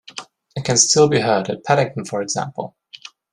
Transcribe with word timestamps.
It 0.55 0.65
can 0.65 0.77
still 0.77 1.07
be 1.07 1.19
heard, 1.19 1.47
at 1.51 1.63
Paddington 1.63 2.05
for 2.05 2.23
example. 2.23 2.75